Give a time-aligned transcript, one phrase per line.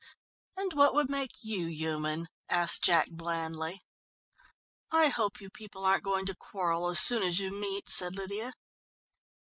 [0.57, 3.83] "And what would make you human?" asked Jack blandly.
[4.91, 8.53] "I hope you people aren't going to quarrel as soon as you meet," said Lydia.